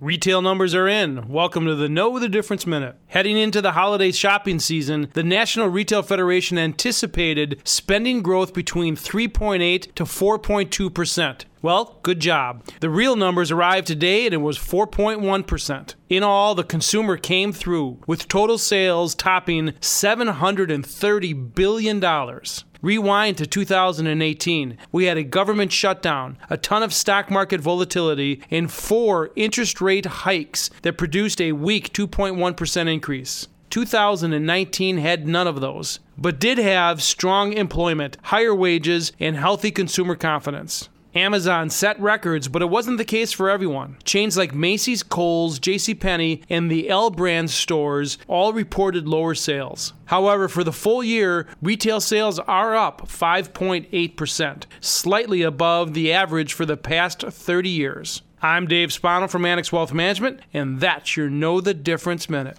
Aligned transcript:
Retail 0.00 0.40
numbers 0.40 0.74
are 0.74 0.88
in. 0.88 1.28
Welcome 1.28 1.66
to 1.66 1.74
the 1.74 1.86
Know 1.86 2.18
the 2.18 2.26
Difference 2.26 2.66
Minute. 2.66 2.96
Heading 3.08 3.36
into 3.36 3.60
the 3.60 3.72
holiday 3.72 4.12
shopping 4.12 4.58
season, 4.58 5.10
the 5.12 5.22
National 5.22 5.68
Retail 5.68 6.02
Federation 6.02 6.56
anticipated 6.56 7.60
spending 7.64 8.22
growth 8.22 8.54
between 8.54 8.96
3.8 8.96 9.94
to 9.94 10.04
4.2%. 10.04 11.44
Well, 11.60 11.98
good 12.02 12.18
job. 12.18 12.64
The 12.80 12.88
real 12.88 13.14
numbers 13.14 13.50
arrived 13.50 13.88
today 13.88 14.24
and 14.24 14.32
it 14.32 14.38
was 14.38 14.56
4.1%. 14.56 15.94
In 16.08 16.22
all, 16.22 16.54
the 16.54 16.64
consumer 16.64 17.18
came 17.18 17.52
through 17.52 17.98
with 18.06 18.26
total 18.26 18.56
sales 18.56 19.14
topping 19.14 19.72
$730 19.82 21.54
billion. 21.54 22.00
Rewind 22.82 23.36
to 23.38 23.46
2018. 23.46 24.78
We 24.90 25.04
had 25.04 25.18
a 25.18 25.22
government 25.22 25.72
shutdown, 25.72 26.38
a 26.48 26.56
ton 26.56 26.82
of 26.82 26.94
stock 26.94 27.30
market 27.30 27.60
volatility, 27.60 28.42
and 28.50 28.70
four 28.70 29.30
interest 29.36 29.80
rate 29.80 30.06
hikes 30.06 30.70
that 30.82 30.96
produced 30.96 31.40
a 31.40 31.52
weak 31.52 31.92
2.1% 31.92 32.92
increase. 32.92 33.48
2019 33.70 34.98
had 34.98 35.28
none 35.28 35.46
of 35.46 35.60
those, 35.60 36.00
but 36.18 36.40
did 36.40 36.58
have 36.58 37.02
strong 37.02 37.52
employment, 37.52 38.16
higher 38.22 38.54
wages, 38.54 39.12
and 39.20 39.36
healthy 39.36 39.70
consumer 39.70 40.16
confidence. 40.16 40.88
Amazon 41.14 41.70
set 41.70 41.98
records, 42.00 42.46
but 42.46 42.62
it 42.62 42.70
wasn't 42.70 42.98
the 42.98 43.04
case 43.04 43.32
for 43.32 43.50
everyone. 43.50 43.96
Chains 44.04 44.36
like 44.36 44.54
Macy's, 44.54 45.02
Kohl's, 45.02 45.58
JCPenney, 45.58 46.42
and 46.48 46.70
the 46.70 46.88
L 46.88 47.10
brand 47.10 47.50
stores 47.50 48.16
all 48.28 48.52
reported 48.52 49.08
lower 49.08 49.34
sales. 49.34 49.92
However, 50.04 50.48
for 50.48 50.62
the 50.62 50.72
full 50.72 51.02
year, 51.02 51.48
retail 51.60 52.00
sales 52.00 52.38
are 52.38 52.76
up 52.76 53.08
5.8%, 53.08 54.62
slightly 54.80 55.42
above 55.42 55.94
the 55.94 56.12
average 56.12 56.52
for 56.52 56.64
the 56.64 56.76
past 56.76 57.22
30 57.22 57.68
years. 57.68 58.22
I'm 58.40 58.68
Dave 58.68 58.92
Spano 58.92 59.26
from 59.26 59.44
Annex 59.44 59.72
Wealth 59.72 59.92
Management, 59.92 60.40
and 60.54 60.80
that's 60.80 61.16
your 61.16 61.28
Know 61.28 61.60
the 61.60 61.74
Difference 61.74 62.30
Minute. 62.30 62.56